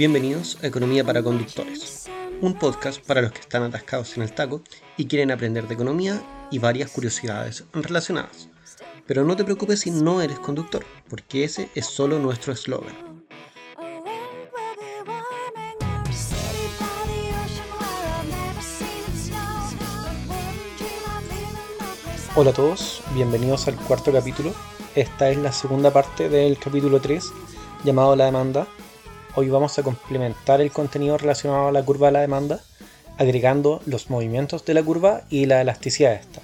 [0.00, 2.08] Bienvenidos a Economía para Conductores,
[2.40, 4.62] un podcast para los que están atascados en el taco
[4.96, 8.48] y quieren aprender de economía y varias curiosidades relacionadas.
[9.06, 12.94] Pero no te preocupes si no eres conductor, porque ese es solo nuestro eslogan.
[22.36, 24.54] Hola a todos, bienvenidos al cuarto capítulo.
[24.94, 27.30] Esta es la segunda parte del capítulo 3
[27.84, 28.66] llamado La demanda,
[29.36, 32.60] Hoy vamos a complementar el contenido relacionado a la curva de la demanda,
[33.16, 36.40] agregando los movimientos de la curva y la elasticidad de esta.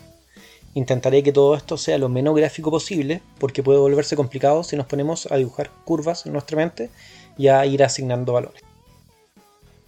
[0.74, 4.86] Intentaré que todo esto sea lo menos gráfico posible, porque puede volverse complicado si nos
[4.86, 6.90] ponemos a dibujar curvas en nuestra mente
[7.36, 8.62] y a ir asignando valores.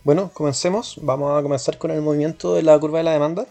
[0.02, 0.99] Bueno, comencemos.
[1.01, 3.46] Vamos a comenzar con el movimiento de la curva de la demanda,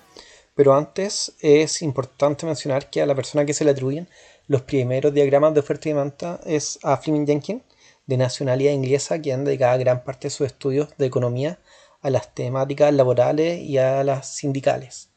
[0.55, 4.09] pero antes es importante mencionar que a la persona que se le atribuyen
[4.47, 7.61] los primeros diagramas de oferta y demanda es a Fleming Jenkins,
[8.07, 11.59] de nacionalidad inglesa que han dedicado gran parte de sus estudios de economía
[12.01, 15.09] a las temáticas laborales y a las sindicales.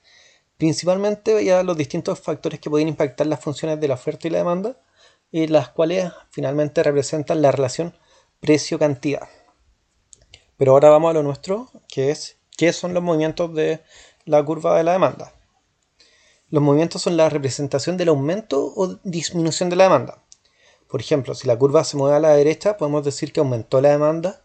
[0.58, 4.38] Principalmente a los distintos factores que pueden impactar las funciones de la oferta y la
[4.38, 4.76] demanda,
[5.32, 7.94] y las cuales finalmente representan la relación
[8.40, 9.28] precio-cantidad.
[10.56, 13.82] Pero ahora vamos a lo nuestro, que es qué son los movimientos de
[14.24, 15.32] la curva de la demanda.
[16.48, 20.24] Los movimientos son la representación del aumento o disminución de la demanda.
[20.90, 23.90] Por ejemplo, si la curva se mueve a la derecha, podemos decir que aumentó la
[23.90, 24.42] demanda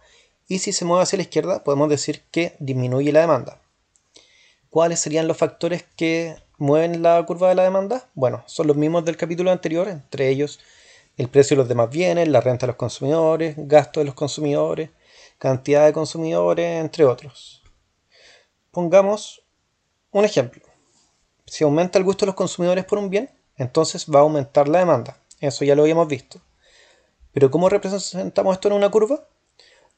[0.47, 3.61] y si se mueve hacia la izquierda, podemos decir que disminuye la demanda.
[4.69, 8.09] ¿Cuáles serían los factores que mueven la curva de la demanda?
[8.13, 10.59] Bueno, son los mismos del capítulo anterior, entre ellos
[11.17, 14.91] el precio de los demás bienes, la renta de los consumidores, gasto de los consumidores,
[15.39, 17.63] cantidad de consumidores, entre otros.
[18.69, 19.41] Pongamos
[20.11, 20.61] un ejemplo.
[21.47, 24.79] Si aumenta el gusto de los consumidores por un bien, entonces va a aumentar la
[24.79, 25.17] demanda.
[25.45, 26.41] Eso ya lo habíamos visto.
[27.31, 29.27] Pero ¿cómo representamos esto en una curva?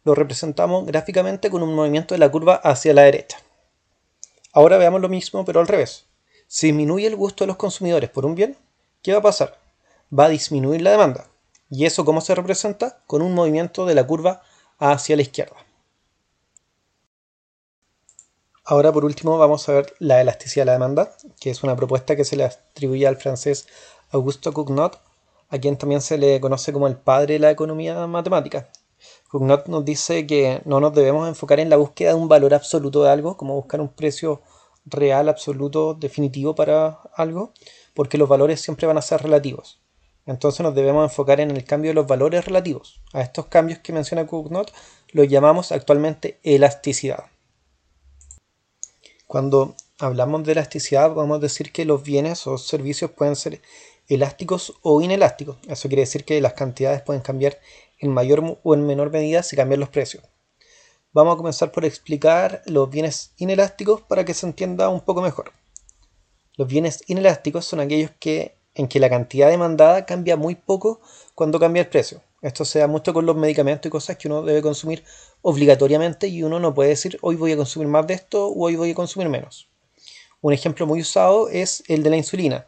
[0.03, 3.37] Lo representamos gráficamente con un movimiento de la curva hacia la derecha.
[4.51, 6.05] Ahora veamos lo mismo, pero al revés.
[6.47, 8.57] Si disminuye el gusto de los consumidores por un bien,
[9.01, 9.57] ¿qué va a pasar?
[10.17, 11.29] Va a disminuir la demanda.
[11.69, 13.01] ¿Y eso cómo se representa?
[13.07, 14.41] Con un movimiento de la curva
[14.79, 15.55] hacia la izquierda.
[18.65, 22.17] Ahora por último vamos a ver la elasticidad de la demanda, que es una propuesta
[22.17, 23.67] que se le atribuye al francés
[24.11, 25.06] Augusto Cugnot
[25.49, 28.69] a quien también se le conoce como el padre de la economía matemática.
[29.29, 33.03] Cugnot nos dice que no nos debemos enfocar en la búsqueda de un valor absoluto
[33.03, 34.41] de algo, como buscar un precio
[34.85, 37.51] real, absoluto, definitivo para algo,
[37.93, 39.81] porque los valores siempre van a ser relativos.
[40.25, 43.01] Entonces nos debemos enfocar en el cambio de los valores relativos.
[43.13, 44.73] A estos cambios que menciona Cugnot
[45.11, 47.25] los llamamos actualmente elasticidad.
[49.25, 53.61] Cuando hablamos de elasticidad, a decir que los bienes o servicios pueden ser
[54.07, 55.57] elásticos o inelásticos.
[55.67, 57.59] Eso quiere decir que las cantidades pueden cambiar
[57.99, 60.23] en mayor o en menor medida si cambian los precios.
[61.13, 65.51] Vamos a comenzar por explicar los bienes inelásticos para que se entienda un poco mejor.
[66.55, 71.01] Los bienes inelásticos son aquellos que, en que la cantidad demandada cambia muy poco
[71.33, 72.21] cuando cambia el precio.
[72.41, 75.03] Esto se da mucho con los medicamentos y cosas que uno debe consumir
[75.41, 78.75] obligatoriamente y uno no puede decir hoy voy a consumir más de esto o hoy
[78.75, 79.69] voy a consumir menos.
[80.41, 82.67] Un ejemplo muy usado es el de la insulina.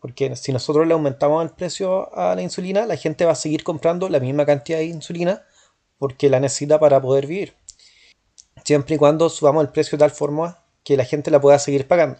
[0.00, 3.62] Porque si nosotros le aumentamos el precio a la insulina, la gente va a seguir
[3.62, 5.44] comprando la misma cantidad de insulina
[5.98, 7.54] porque la necesita para poder vivir.
[8.64, 11.86] Siempre y cuando subamos el precio de tal forma que la gente la pueda seguir
[11.86, 12.18] pagando.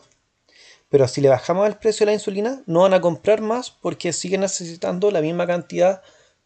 [0.90, 4.12] Pero si le bajamos el precio de la insulina, no van a comprar más porque
[4.12, 6.02] siguen necesitando la misma cantidad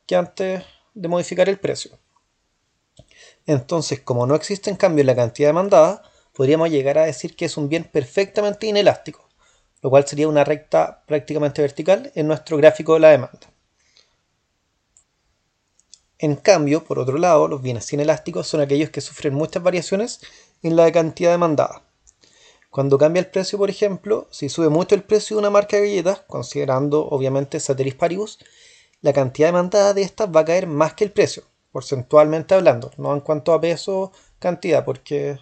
[0.06, 0.62] que antes
[0.94, 1.98] de modificar el precio.
[3.46, 6.02] Entonces, como no existe en cambio la cantidad demandada,
[6.32, 9.23] podríamos llegar a decir que es un bien perfectamente inelástico
[9.84, 13.52] lo cual sería una recta prácticamente vertical en nuestro gráfico de la demanda.
[16.18, 20.22] En cambio, por otro lado, los bienes inelásticos son aquellos que sufren muchas variaciones
[20.62, 21.82] en la cantidad demandada.
[22.70, 25.82] Cuando cambia el precio, por ejemplo, si sube mucho el precio de una marca de
[25.82, 28.38] galletas, considerando obviamente Ceteris Paribus,
[29.02, 31.42] la cantidad demandada de estas va a caer más que el precio,
[31.72, 35.38] porcentualmente hablando, no en cuanto a peso, cantidad, porque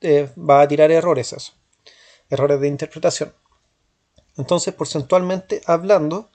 [0.00, 1.52] eh, va a tirar errores eso,
[2.30, 3.34] errores de interpretación.
[4.36, 6.30] Entonces, porcentualmente hablando,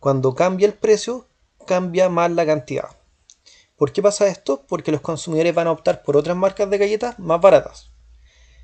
[0.00, 1.26] cuando cambia el precio,
[1.66, 2.88] cambia más la cantidad.
[3.76, 4.64] ¿Por qué pasa esto?
[4.68, 7.90] Porque los consumidores van a optar por otras marcas de galletas más baratas.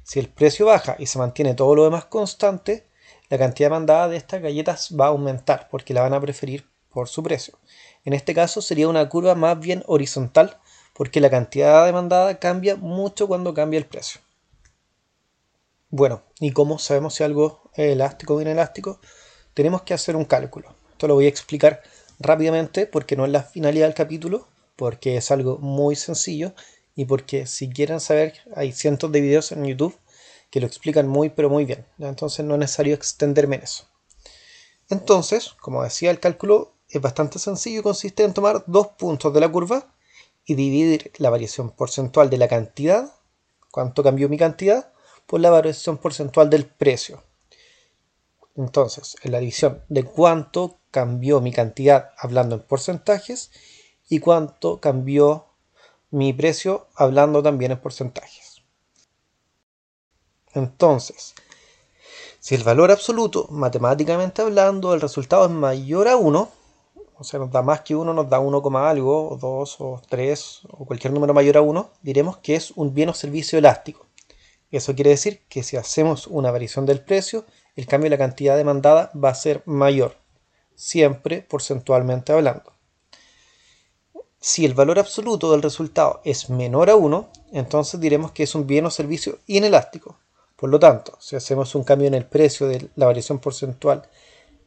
[0.05, 2.87] Si el precio baja y se mantiene todo lo demás constante,
[3.28, 7.08] la cantidad demandada de estas galletas va a aumentar porque la van a preferir por
[7.08, 7.58] su precio.
[8.05, 10.58] En este caso sería una curva más bien horizontal
[10.94, 14.20] porque la cantidad demandada cambia mucho cuando cambia el precio.
[15.92, 19.00] Bueno, ¿y cómo sabemos si algo es elástico o inelástico?
[19.54, 20.72] Tenemos que hacer un cálculo.
[20.92, 21.82] Esto lo voy a explicar
[22.20, 24.46] rápidamente porque no es la finalidad del capítulo,
[24.76, 26.54] porque es algo muy sencillo
[26.94, 29.98] y porque si quieren saber hay cientos de videos en YouTube
[30.50, 31.84] que lo explican muy pero muy bien.
[31.98, 33.88] Entonces no es necesario extenderme en eso.
[34.90, 39.40] Entonces, como decía, el cálculo es bastante sencillo y consiste en tomar dos puntos de
[39.40, 39.93] la curva
[40.44, 43.12] y dividir la variación porcentual de la cantidad,
[43.72, 44.93] cuánto cambió mi cantidad,
[45.31, 47.23] por la variación porcentual del precio.
[48.56, 53.53] Entonces, en la división de cuánto cambió mi cantidad hablando en porcentajes
[54.09, 55.47] y cuánto cambió
[56.11, 58.62] mi precio hablando también en porcentajes.
[60.53, 61.37] Entonces,
[62.41, 66.49] si el valor absoluto, matemáticamente hablando, el resultado es mayor a 1,
[67.19, 70.62] o sea, nos da más que 1, nos da 1, algo, o 2, o 3,
[70.71, 74.09] o cualquier número mayor a 1, diremos que es un bien o servicio elástico.
[74.70, 77.44] Eso quiere decir que si hacemos una variación del precio,
[77.76, 80.17] el cambio de la cantidad demandada va a ser mayor,
[80.75, 82.72] siempre porcentualmente hablando.
[84.40, 88.67] Si el valor absoluto del resultado es menor a 1, entonces diremos que es un
[88.67, 90.17] bien o servicio inelástico.
[90.56, 94.08] Por lo tanto, si hacemos un cambio en el precio de la variación porcentual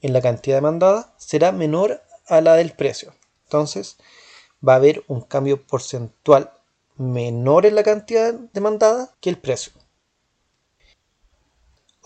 [0.01, 3.13] en la cantidad demandada, será menor a la del precio.
[3.45, 3.97] Entonces,
[4.67, 6.51] va a haber un cambio porcentual
[6.97, 9.73] menor en la cantidad demandada que el precio.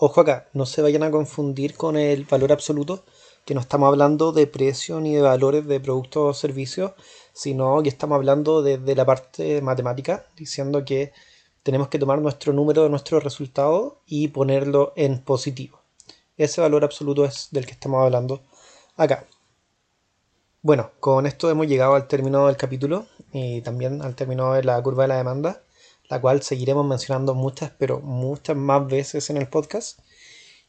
[0.00, 3.02] Ojo acá, no se vayan a confundir con el valor absoluto,
[3.44, 6.92] que no estamos hablando de precio ni de valores de productos o servicios,
[7.32, 11.12] sino que estamos hablando de, la parte matemática, diciendo que
[11.64, 15.80] tenemos que tomar nuestro número de nuestro resultado y ponerlo en positivo.
[16.36, 18.40] Ese valor absoluto es del que estamos hablando
[18.96, 19.24] acá.
[20.62, 24.80] Bueno, con esto hemos llegado al término del capítulo y también al término de la
[24.80, 25.60] curva de la demanda,
[26.08, 30.00] la cual seguiremos mencionando muchas, pero muchas más veces en el podcast.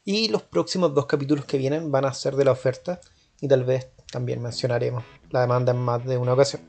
[0.04, 3.00] Y los próximos dos capítulos que vienen van a ser de la oferta
[3.40, 6.62] y tal vez también mencionaremos la demanda en más de una ocasión.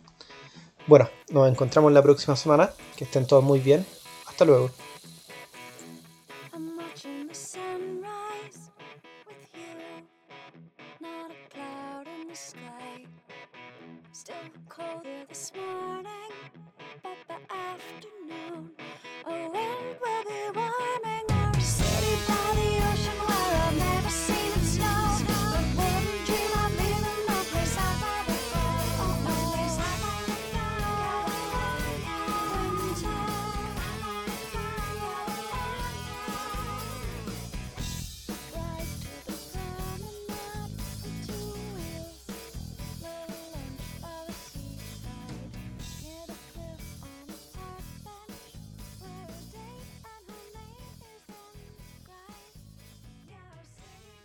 [0.88, 2.72] Bueno, nos encontramos la próxima semana.
[2.96, 3.86] Que estén todos muy bien.
[4.28, 4.72] Hasta luego.
[18.32, 18.81] alone.